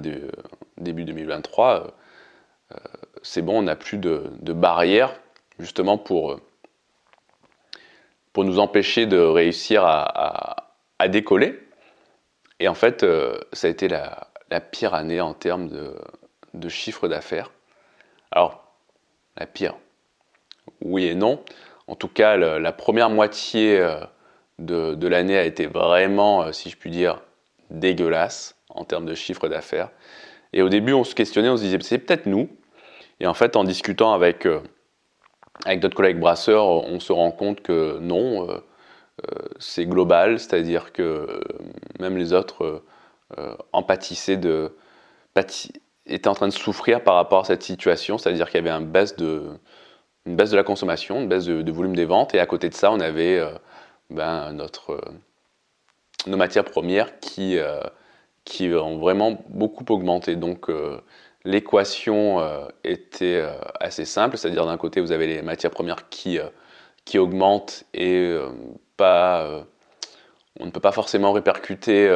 [0.77, 1.97] début 2023,
[3.23, 5.19] c'est bon, on n'a plus de, de barrières
[5.57, 6.39] justement pour,
[8.33, 10.57] pour nous empêcher de réussir à,
[11.09, 11.59] décoller.
[12.59, 13.03] Et en fait,
[13.51, 14.29] ça a été la,
[14.61, 17.51] pire année en termes de, chiffre d'affaires.
[18.31, 18.63] Alors,
[19.37, 19.75] la pire,
[20.81, 21.43] oui et non.
[21.87, 23.99] En tout cas, la première moitié euh,
[24.59, 27.21] de, l'année a été vraiment, euh, si je puis dire,
[27.69, 29.89] dégueulasse en termes de chiffre d'affaires.
[30.53, 32.49] Et au début, on se questionnait, on se disait, c'est peut-être nous.
[33.19, 34.61] Et en fait, en discutant avec, euh,
[35.65, 38.47] avec d'autres collègues brasseurs, on se rend compte que non,
[39.59, 41.41] c'est global, c'est-à-dire que
[41.99, 42.83] même les autres
[43.71, 44.75] empatissaient de,
[46.05, 48.89] étaient en train de souffrir par rapport à cette situation, c'est-à-dire qu'il y avait une
[48.89, 49.59] baisse, de,
[50.25, 53.41] la consommation, une baisse de, volume des ventes, et à côté de ça, on avait
[54.09, 55.01] ben, notre,
[56.27, 57.57] nos matières premières qui,
[58.45, 60.35] qui ont vraiment beaucoup augmenté.
[60.35, 60.69] Donc,
[61.45, 66.39] l'équation euh, était euh, assez simple, c'est-à-dire d'un côté vous avez les matières premières qui,
[66.39, 66.47] euh,
[67.05, 68.33] qui augmentent et
[68.95, 69.65] pas,
[70.59, 72.07] on ne peut pas forcément répercuter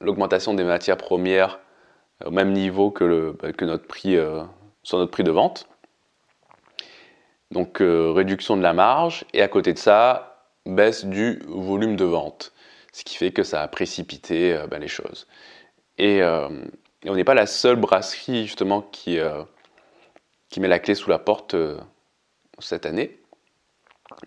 [0.00, 1.60] l'augmentation des matières premières
[2.24, 4.16] au même niveau que, bah, notre prix,
[4.82, 5.68] sur notre prix de vente.
[7.50, 12.52] Donc réduction de la marge et à côté de ça, baisse du volume de vente.
[12.92, 15.26] Ce qui fait que ça a précipité bah, les choses.
[15.98, 16.22] Et
[17.10, 19.42] on n'est pas la seule brasserie justement qui, euh,
[20.48, 21.78] qui met la clé sous la porte euh,
[22.58, 23.18] cette année.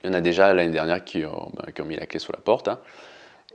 [0.04, 2.40] Il y en a déjà l'année dernière qui, ont ben, mis la clé sous la
[2.40, 2.68] porte.
[2.68, 2.80] Hein.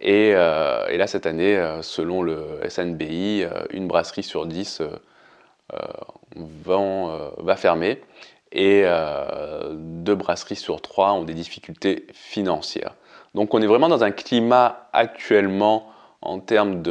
[0.04, 4.82] Euh, et, là, cette année, selon le SNBI, une brasserie sur dix
[6.54, 8.00] va, fermer
[8.52, 8.84] et
[9.72, 12.94] deux brasseries sur trois ont des difficultés financières.
[13.34, 16.82] Donc on est vraiment dans un climat actuellement en termes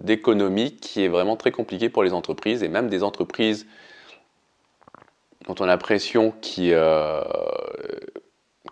[0.00, 3.66] d'économie qui est vraiment très compliqué pour les entreprises et même des entreprises
[5.46, 7.22] dont on a l'impression qui, euh,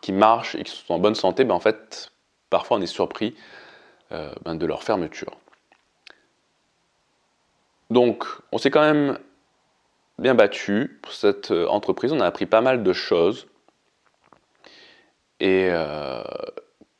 [0.00, 2.12] qui marchent et qui sont en bonne santé, ben en fait,
[2.50, 3.34] parfois on est surpris
[4.12, 5.36] euh, ben de leur fermeture.
[7.90, 9.18] Donc, on s'est quand même
[10.18, 12.12] bien battu pour cette euh, entreprise.
[12.12, 13.46] On a appris pas mal de choses
[15.38, 15.70] et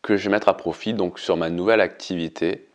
[0.02, 2.68] que je vais mettre à profit donc sur ma nouvelle activité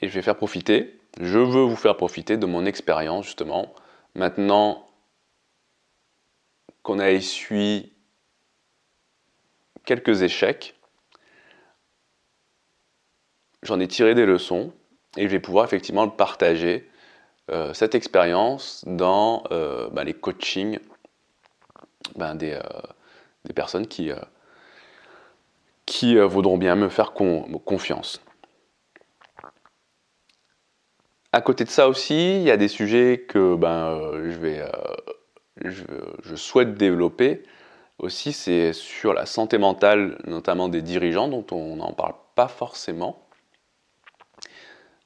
[0.00, 3.74] et je vais faire profiter, je veux vous faire profiter de mon expérience justement.
[4.14, 4.86] Maintenant
[6.82, 7.92] qu'on a essuyé
[9.84, 10.77] quelques échecs,
[13.62, 14.72] j'en ai tiré des leçons
[15.16, 16.88] et je vais pouvoir effectivement partager,
[17.50, 20.78] euh, cette expérience dans euh, bah, les coachings
[22.16, 22.60] ben, des, euh,
[23.46, 24.10] des, personnes qui,
[25.86, 28.20] qui voudront bien me faire confiance.
[31.32, 34.12] À côté de ça aussi, il y a des sujets que ben,
[35.64, 35.82] je,
[36.22, 37.42] je, souhaite développer
[37.98, 43.27] aussi, c'est sur la santé mentale, notamment des dirigeants, dont on n'en parle pas forcément.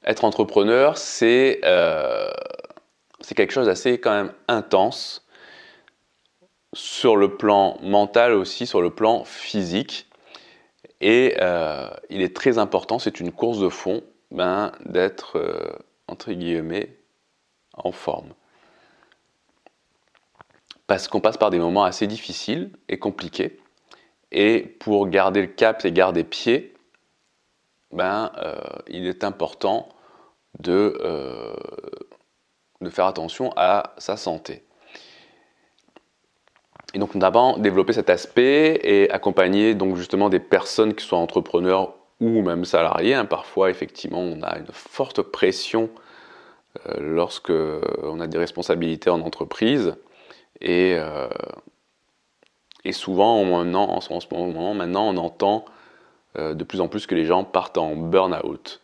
[0.04, 2.30] Être entrepreneur, c'est euh,
[3.36, 5.26] quelque chose d'assez quand même intense
[6.74, 10.08] sur le plan mental aussi, sur le plan physique.
[11.00, 15.38] Et euh, il est très important, c'est une course de fond, ben, d'être
[16.12, 16.96] entre guillemets,
[17.74, 18.34] en forme.
[20.86, 23.58] Parce qu'on passe par des moments assez difficiles et compliqués.
[24.30, 26.71] Et pour garder le cap et garder pied,
[27.92, 28.54] ben, euh,
[28.88, 29.88] il est important
[30.58, 31.54] de, euh,
[32.80, 34.64] de faire attention à sa santé.
[36.94, 41.94] Et donc notamment développer cet aspect et accompagner donc justement des personnes qui sont entrepreneurs
[42.20, 43.14] ou même salariés.
[43.14, 43.24] Hein.
[43.24, 45.90] Parfois, effectivement, on a une forte pression
[46.86, 47.52] euh, lorsque
[48.02, 49.96] on a des responsabilités en entreprise
[50.60, 51.28] et, euh,
[52.84, 55.64] Et souvent, maintenant, en ce moment, maintenant, on entend
[56.38, 58.80] euh, de plus en plus que les gens partent en burn-out.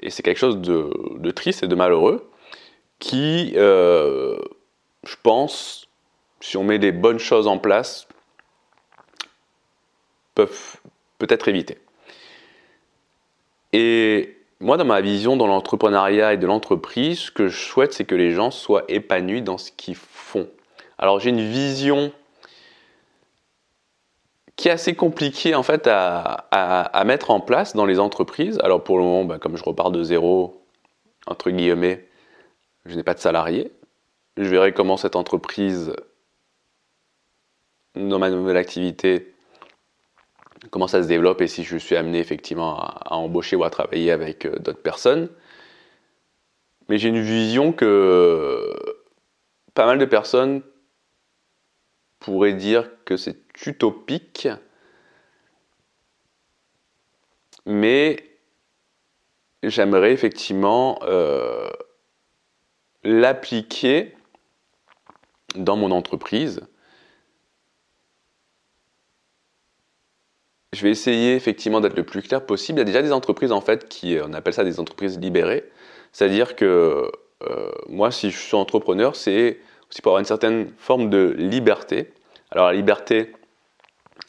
[0.00, 2.30] Et c'est quelque chose de, triste et de malheureux
[2.98, 4.38] qui, euh,
[5.04, 5.88] je pense,
[6.40, 8.06] si on met des bonnes choses en place,
[10.34, 10.76] peuvent
[11.18, 11.78] peut-être éviter.
[13.72, 18.04] Et moi, dans ma vision dans l'entrepreneuriat et de l'entreprise, ce que je souhaite, c'est
[18.04, 20.48] que les gens soient épanouis dans ce qu'ils font.
[20.98, 22.12] Alors j'ai une vision
[24.62, 28.60] qui est assez compliquée en fait à, mettre en place dans les entreprises.
[28.62, 30.64] Alors pour le moment, ben, comme je repars de zéro,
[31.26, 32.06] entre guillemets,
[32.86, 33.72] je n'ai pas de salarié.
[34.36, 35.92] Je verrai comment cette entreprise,
[37.96, 39.34] dans ma nouvelle activité,
[40.70, 44.12] comment ça se développe et si je suis amené effectivement à, embaucher ou à travailler
[44.12, 45.28] avec euh, d'autres personnes.
[46.88, 48.72] Mais j'ai une vision que
[49.74, 50.62] pas mal de personnes
[52.20, 54.48] pourraient dire que c'est utopique,
[57.66, 58.16] mais
[59.62, 61.70] j'aimerais effectivement euh,
[63.04, 64.14] l'appliquer
[65.54, 66.62] dans mon entreprise
[70.72, 72.78] je vais essayer effectivement d'être le plus clair possible.
[72.78, 75.64] Il y a déjà des entreprises en fait qui, on appelle ça des entreprises libérées.
[76.12, 77.10] C'est-à-dire que
[77.42, 79.58] euh, moi, si je suis entrepreneur, c'est
[79.90, 82.12] aussi pour avoir une certaine forme de liberté.
[82.50, 83.32] Alors la liberté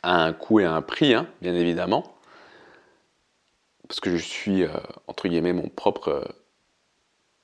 [0.03, 2.15] a un coût et un prix, hein, bien évidemment,
[3.87, 4.69] parce que je suis, euh,
[5.07, 6.23] entre guillemets, mon propre euh,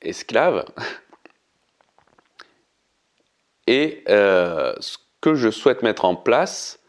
[0.01, 0.65] esclave.
[3.67, 6.79] Et ce que je souhaite mettre en place,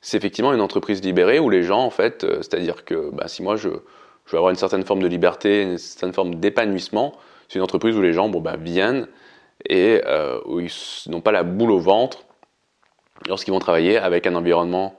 [0.00, 3.42] c'est effectivement une entreprise libérée où les gens, en fait, euh, c'est-à-dire que bah, si
[3.42, 7.14] moi je, veux avoir une certaine forme de liberté, une certaine forme d'épanouissement,
[7.48, 9.08] c'est une entreprise où les gens bon, bah, viennent
[9.68, 10.72] et euh, où ils
[11.08, 12.24] n'ont pas la boule au ventre
[13.26, 14.96] lorsqu'ils vont travailler avec un environnement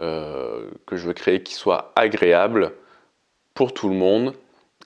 [0.00, 2.72] euh, que je veux créer qui soit agréable
[3.54, 4.34] pour tout le monde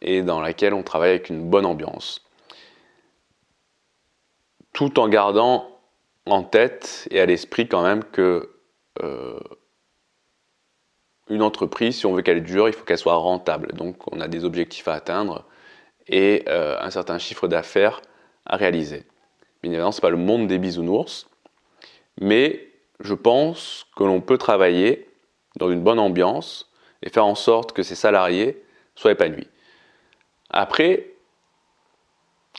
[0.03, 2.25] et dans laquelle on travaille avec une bonne ambiance.
[4.73, 5.79] Tout en gardant
[6.27, 8.51] en tête et à l'esprit quand même que
[11.31, 13.73] une entreprise, si on veut qu'elle dure, il faut qu'elle soit rentable.
[13.75, 15.45] Donc on a des objectifs à atteindre
[16.07, 18.01] et euh, un certain chiffre d'affaires
[18.47, 19.05] à réaliser.
[19.63, 21.29] Bien évidemment, ce n'est pas le monde des bisounours,
[22.21, 22.68] mais
[23.01, 25.09] je pense que l'on peut travailler
[25.57, 26.71] dans une bonne ambiance
[27.03, 28.63] et faire en sorte que ses salariés
[28.95, 29.49] soient épanouis.
[30.51, 31.15] Après,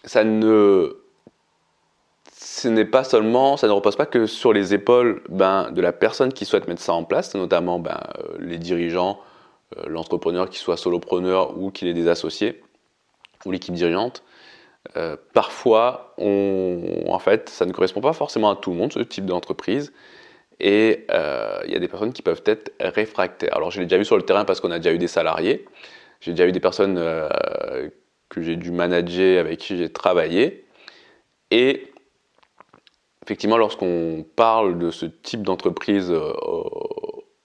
[0.05, 0.99] ça ne
[2.41, 5.91] ce n'est pas seulement, ça ne repose pas que sur les épaules ben, de la
[5.91, 9.19] personne qui souhaite mettre ça en place, notamment ben, euh, les dirigeants,
[9.77, 12.61] euh, l'entrepreneur qui soit solopreneur ou qu'il ait des associés,
[13.45, 14.23] ou l'équipe dirigeante.
[14.95, 19.25] Euh, parfois, en fait, ça ne correspond pas forcément à tout le monde, ce type
[19.25, 19.91] d'entreprise.
[20.59, 23.55] Et il y a des personnes qui peuvent être réfractaires.
[23.55, 25.65] Alors, je l'ai déjà vu sur le terrain parce qu'on a déjà eu des salariés.
[26.19, 26.97] J'ai déjà eu des personnes
[28.29, 30.65] que j'ai dû manager, avec qui j'ai travaillé.
[31.51, 31.91] Et
[33.23, 36.31] effectivement, lorsqu'on parle de ce type d'entreprise euh,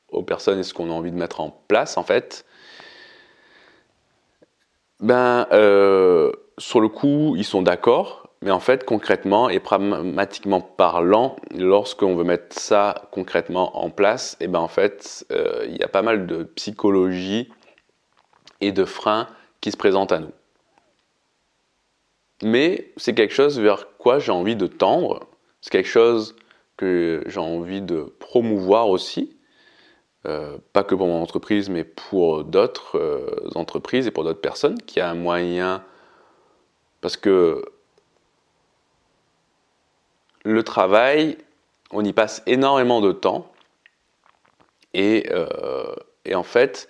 [0.09, 2.47] aux, personnes et ce qu'on a envie de mettre en place, en fait,
[5.01, 11.37] ben, euh, sur le coup, ils sont d'accord, mais en fait, concrètement et pragmatiquement parlant,
[11.57, 15.83] lorsqu'on veut mettre ça concrètement en place, et eh ben en fait, euh, il y
[15.83, 17.51] a pas mal de psychologie
[18.61, 19.29] et de freins
[19.63, 20.33] qui se présentent à nous.
[22.43, 25.21] Mais c'est quelque chose vers quoi j'ai envie de tendre,
[25.63, 26.37] c'est quelque chose
[26.77, 29.39] que j'ai envie de promouvoir aussi,
[30.27, 34.77] euh, pas que pour mon entreprise, mais pour d'autres euh, entreprises et pour d'autres personnes,
[34.83, 35.83] qui a un moyen,
[37.01, 37.65] parce que
[40.45, 41.39] le travail,
[41.91, 43.51] on y passe énormément de temps,
[44.93, 45.95] et, euh,
[46.33, 46.89] en fait,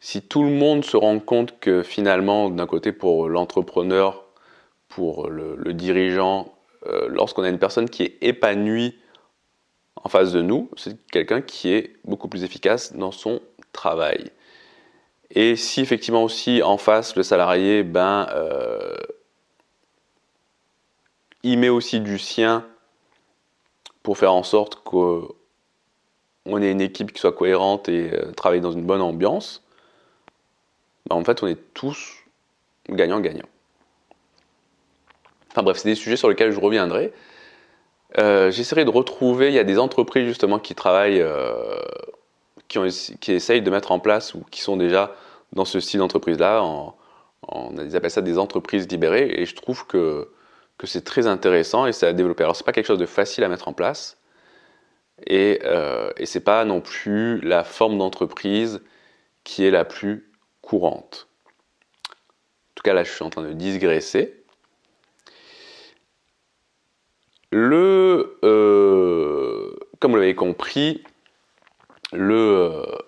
[0.00, 4.24] si tout le monde se rend compte que finalement, d'un côté pour l'entrepreneur,
[4.88, 8.96] pour le dirigeant, euh, lorsqu'on a une personne qui est épanouie
[9.96, 13.40] en face de nous, c'est quelqu'un qui est beaucoup plus efficace dans son
[13.72, 14.30] travail.
[15.30, 18.94] Et si effectivement aussi en face le salarié, ben, euh,
[21.42, 22.64] il met aussi du sien
[24.06, 25.26] pour faire en sorte qu'on
[26.62, 29.64] ait une équipe qui soit cohérente et euh, travaille dans une bonne ambiance,
[31.10, 32.14] ben, en fait on est tous
[32.88, 33.48] gagnants-gagnants.
[35.50, 37.12] Enfin bref, c'est des sujets sur lesquels je reviendrai.
[38.18, 41.80] Euh, j'essaierai de retrouver, il y a des entreprises justement qui travaillent, euh,
[42.68, 45.16] qui, essayent de mettre en place ou qui sont déjà
[45.52, 46.62] dans ce style d'entreprise-là.
[47.48, 50.28] On appelle ça des entreprises libérées et je trouve que,
[50.78, 52.42] que c'est très intéressant et ça a développé.
[52.42, 54.18] Alors c'est pas quelque chose de facile à mettre en place,
[55.26, 58.82] Et, euh, et ce n'est pas non plus la forme d'entreprise
[59.44, 61.28] qui est la plus courante.
[62.08, 64.44] En tout cas, là, je suis en train de digresser.
[67.50, 71.02] Le, euh, comme vous l'avez compris,
[72.12, 72.98] le, euh,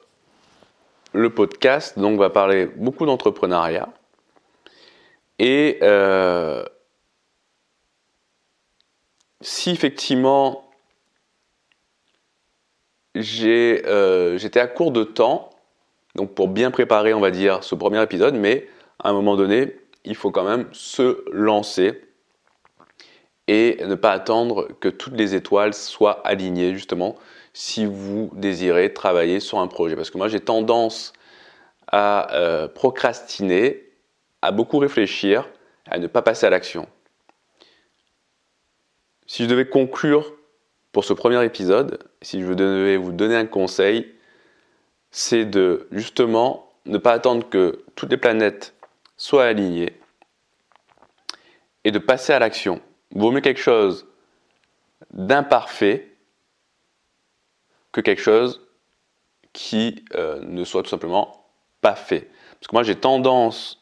[1.13, 3.89] le podcast donc, va parler beaucoup d'entrepreneuriat.
[5.39, 6.65] Et euh,
[9.41, 10.71] si effectivement
[13.15, 15.51] j'étais à court de temps,
[16.15, 18.69] donc pour bien préparer, on va dire, ce premier épisode, mais
[19.03, 22.01] à un moment donné, il faut quand même se lancer
[23.47, 27.17] et ne pas attendre que toutes les étoiles soient alignées justement
[27.55, 29.97] si vous désirez travailler sur un projet.
[29.97, 31.13] Parce que moi j'ai tendance
[31.87, 33.85] à euh, procrastiner,
[34.43, 35.49] à beaucoup réfléchir,
[35.91, 36.87] à ne pas passer à l'action.
[39.29, 40.33] Si je devais conclure
[40.91, 44.11] pour ce premier épisode, si je devais vous donner un conseil,
[45.11, 48.75] c'est de justement ne pas attendre que toutes les planètes
[49.19, 49.93] soient alignées
[51.85, 52.81] et de passer à l'action
[53.15, 54.07] vaut mieux quelque chose
[55.13, 56.17] d'imparfait
[57.93, 58.67] que quelque chose
[59.53, 61.45] qui euh, ne soit tout simplement
[61.83, 62.31] pas fait.
[62.55, 63.79] Parce que moi j'ai tendance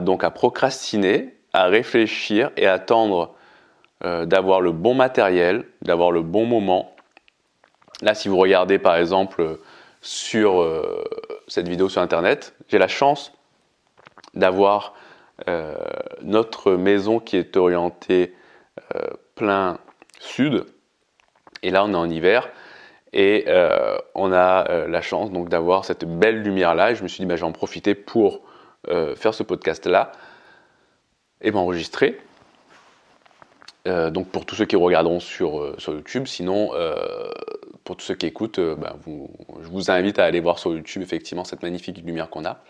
[0.00, 3.34] donc à procrastiner, à réfléchir et à attendre
[4.02, 6.94] euh, d'avoir le bon matériel, d'avoir le bon moment.
[8.00, 9.58] Là, si vous regardez par exemple
[10.00, 11.04] sur euh,
[11.48, 13.34] cette vidéo sur internet, j'ai la chance
[14.32, 14.94] d'avoir
[15.48, 15.74] euh,
[16.22, 18.34] notre maison qui est orientée
[19.34, 19.78] plein
[20.18, 20.64] sud,
[21.62, 22.48] et là on est en hiver,
[23.12, 23.44] et
[24.14, 26.90] on a la chance donc d'avoir cette belle lumière là.
[26.90, 28.40] Et je me suis dit, bah, je vais en profiter pour
[28.88, 30.12] faire ce podcast là
[31.42, 32.18] et m'enregistrer.
[33.86, 36.72] Donc pour tous ceux qui regarderont sur, sur YouTube, sinon
[37.84, 41.44] pour tous ceux qui écoutent, bah, je vous invite à aller voir sur YouTube effectivement
[41.44, 42.60] cette magnifique lumière qu'on a.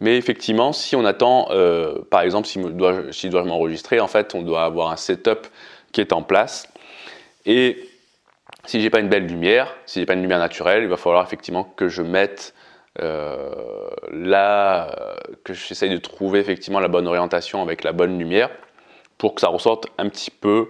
[0.00, 4.42] Mais effectivement, si on attend, euh, par exemple, si, je dois m'enregistrer, en fait, on
[4.42, 5.46] doit avoir un setup
[5.92, 6.68] qui est en place.
[7.46, 7.88] Et
[8.64, 11.24] si j'ai pas une belle lumière, si j'ai pas une lumière naturelle, il va falloir
[11.24, 12.54] effectivement que je mette
[13.00, 13.50] euh,
[14.10, 18.50] là, que j'essaye de trouver effectivement la bonne orientation avec la bonne lumière
[19.18, 20.68] pour que ça ressorte un petit peu,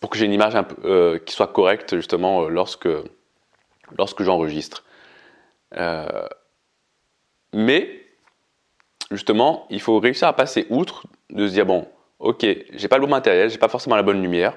[0.00, 2.88] pour que j'ai une image euh, qui soit correcte justement lorsque,
[3.96, 4.84] lorsque j'enregistre.
[7.52, 8.00] mais
[9.10, 11.86] justement, il faut réussir à passer outre, de se dire bon,
[12.20, 14.56] ok, j'ai pas le bon matériel, j'ai pas forcément la bonne lumière.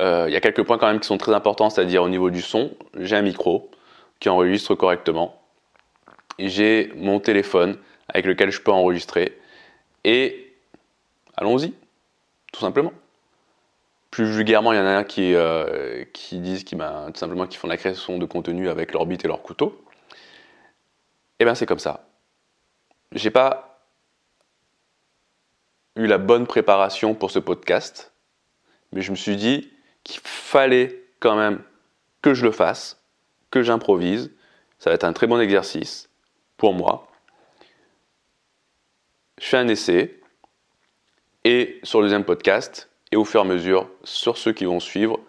[0.00, 2.30] Euh, il y a quelques points quand même qui sont très importants, c'est-à-dire au niveau
[2.30, 3.70] du son, j'ai un micro
[4.18, 5.40] qui enregistre correctement.
[6.38, 7.78] J'ai mon téléphone
[8.08, 9.38] avec lequel je peux enregistrer.
[10.02, 10.43] Et
[11.36, 11.72] allons-y,
[12.52, 12.92] tout simplement.
[14.10, 17.76] Plus vulgairement, il y en a euh, qui disent ben, tout simplement qui font la
[17.76, 19.84] création de contenu avec leur bite et leur couteau.
[21.40, 22.06] Eh bien c'est comme ça
[23.14, 23.80] j'ai pas
[25.96, 28.12] eu la bonne préparation pour ce podcast,
[28.92, 29.72] mais je me suis dit
[30.02, 31.62] qu'il fallait quand même
[32.20, 33.00] que je le fasse,
[33.50, 34.32] que j'improvise.
[34.78, 36.10] Ça va être un très bon exercice
[36.56, 37.06] pour moi.
[39.40, 40.20] Je fais un essai
[41.44, 44.80] et sur le deuxième podcast et au fur et à mesure sur ceux qui vont
[44.80, 45.20] suivre,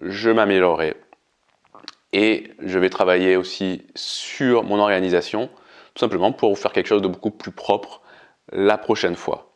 [0.00, 0.96] je m'améliorerai
[2.12, 5.48] et je vais travailler aussi sur mon organisation
[5.94, 8.02] tout simplement pour vous faire quelque chose de beaucoup plus propre
[8.52, 9.52] la prochaine fois.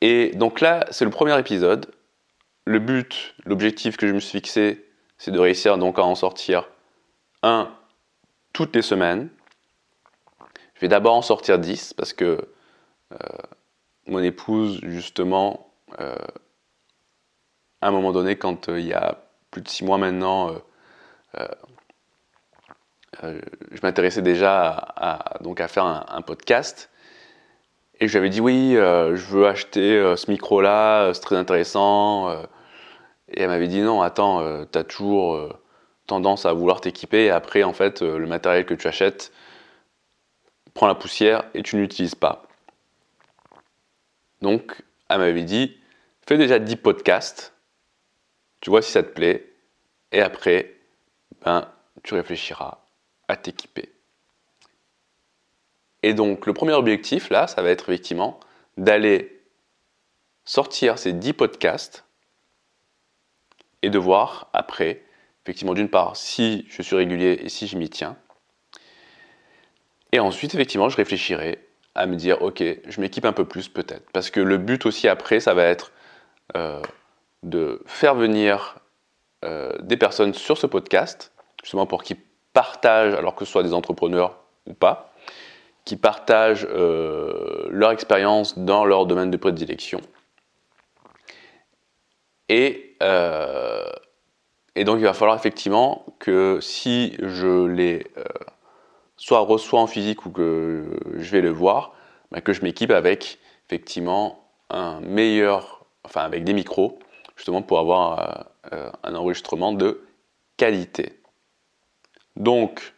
[0.00, 1.92] Et donc là, c'est le premier épisode.
[2.64, 6.68] Le but, l'objectif que je me suis fixé, c'est de réussir donc à en sortir
[7.42, 7.70] un
[8.52, 9.28] toutes les semaines.
[10.74, 12.48] Je vais d'abord en sortir 10 parce que
[13.12, 13.16] euh,
[14.08, 16.16] mon épouse, justement, euh,
[17.80, 19.18] à un moment donné, quand euh, il y a
[19.50, 20.54] plus de 6 mois maintenant,
[21.38, 21.48] euh,
[23.70, 26.90] je m'intéressais déjà à, donc à faire un, podcast.
[28.00, 32.30] Et je lui avais dit oui, je veux acheter ce micro-là, c'est très intéressant.
[33.28, 35.58] et elle m'avait dit non, attends, tu as toujours
[36.06, 37.24] tendance à vouloir t'équiper.
[37.24, 39.32] Et après, en fait, le matériel que tu achètes
[40.74, 42.47] prend la poussière et tu n'utilises pas.
[44.40, 45.78] Donc, elle m'avait dit,
[46.26, 47.54] fais déjà 10 podcasts,
[48.60, 49.52] tu vois si ça te plaît,
[50.12, 50.74] et après,
[51.44, 51.70] ben,
[52.02, 52.78] tu réfléchiras
[53.28, 53.92] à t'équiper.
[56.02, 58.38] Et donc le premier objectif, là, ça va être effectivement
[58.76, 59.42] d'aller
[60.44, 62.04] sortir ces 10 podcasts
[63.82, 65.04] et de voir après,
[65.44, 68.16] effectivement, d'une part, si je suis régulier et si je m'y tiens.
[70.12, 74.10] Et ensuite, effectivement, je réfléchirai à me dire, ok, je m'équipe un peu plus peut-être.
[74.12, 75.92] Parce que le but aussi après, ça va être
[76.56, 76.80] euh,
[77.42, 78.76] de faire venir
[79.80, 81.32] des personnes sur ce podcast,
[81.62, 82.16] justement pour qu'ils
[82.52, 85.12] partagent, alors que ce soit des entrepreneurs ou pas,
[85.84, 90.00] qui partagent leur expérience dans leur domaine de prédilection.
[92.48, 92.96] Et,
[94.74, 98.04] et donc il va falloir effectivement que si je les
[99.18, 101.92] soit reçois en physique ou que je vais le voir,
[102.30, 106.98] bah, que je m'équipe avec effectivement un meilleur, enfin avec des micros,
[107.36, 110.06] justement pour avoir euh, euh, un enregistrement de
[110.56, 111.20] qualité.
[112.36, 112.94] Donc,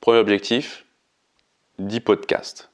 [0.00, 0.86] premier objectif,
[1.78, 2.70] 10 podcasts.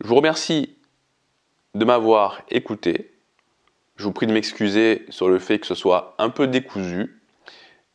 [0.00, 0.76] Je vous remercie
[1.74, 3.12] de m'avoir écouté.
[3.96, 7.20] Je vous prie de m'excuser sur le fait que ce soit un peu décousu,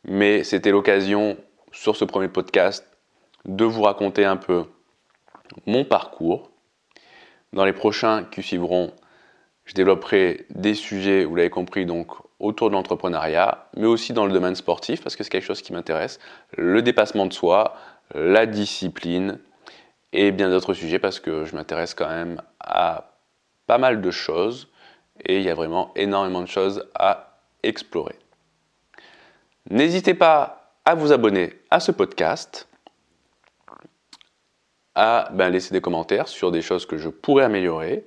[0.04, 1.36] mais c'était l'occasion
[1.72, 2.86] sur ce premier podcast
[3.44, 4.64] de vous raconter un peu
[5.66, 6.50] mon parcours.
[7.52, 8.92] Dans les prochains qui suivront,
[9.64, 12.08] je développerai des sujets, vous l'avez compris, donc
[12.40, 15.72] autour de l'entrepreneuriat, mais aussi dans le domaine sportif, parce que c'est quelque chose qui
[15.72, 16.18] m'intéresse,
[16.56, 17.76] le dépassement de soi,
[18.14, 19.38] la discipline
[20.12, 23.18] et bien d'autres sujets, parce que je m'intéresse quand même à
[23.66, 24.68] pas mal de choses,
[25.24, 28.16] et il y a vraiment énormément de choses à explorer.
[29.72, 32.68] N'hésitez pas à vous abonner à ce podcast,
[34.94, 38.04] à ben, laisser des commentaires sur des choses que je pourrais améliorer,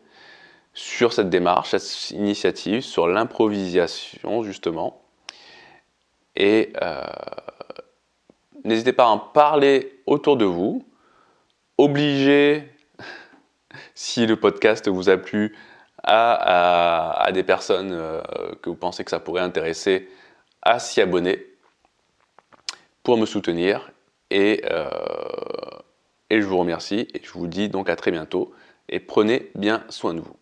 [0.75, 5.01] sur cette démarche, cette initiative, sur l'improvisation justement.
[6.35, 7.01] Et euh,
[8.63, 10.87] n'hésitez pas à en parler autour de vous.
[11.79, 12.69] Obligez,
[13.95, 15.57] si le podcast vous a plu,
[16.03, 18.21] à, des personnes euh,
[18.61, 20.07] que vous pensez que ça pourrait intéresser
[20.61, 21.54] à s'y abonner
[23.05, 23.91] pour me soutenir.
[24.31, 24.89] Et, euh,
[26.29, 28.51] et je vous remercie et je vous dis donc à très bientôt
[28.89, 30.35] et prenez bien soin de vous.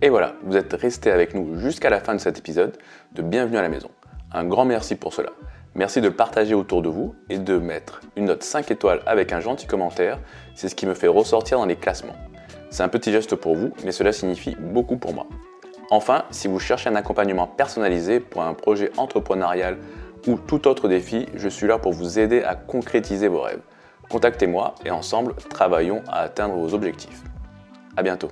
[0.00, 2.78] Et voilà, vous êtes resté avec nous jusqu'à la fin de cet épisode
[3.12, 3.90] de Bienvenue à la maison.
[4.32, 5.30] Un grand merci pour cela.
[5.74, 9.32] Merci de le partager autour de vous et de mettre une note 5 étoiles avec
[9.32, 10.20] un gentil commentaire.
[10.54, 12.16] C'est ce qui me fait ressortir dans les classements.
[12.70, 15.26] C'est un petit geste pour vous, mais cela signifie beaucoup pour moi.
[15.90, 19.78] Enfin, si vous cherchez un accompagnement personnalisé pour un projet entrepreneurial
[20.26, 23.60] ou tout autre défi, je suis là pour vous aider à concrétiser vos rêves.
[24.08, 27.22] Contactez-moi et ensemble, travaillons à atteindre vos objectifs.
[27.96, 28.28] À bientôt.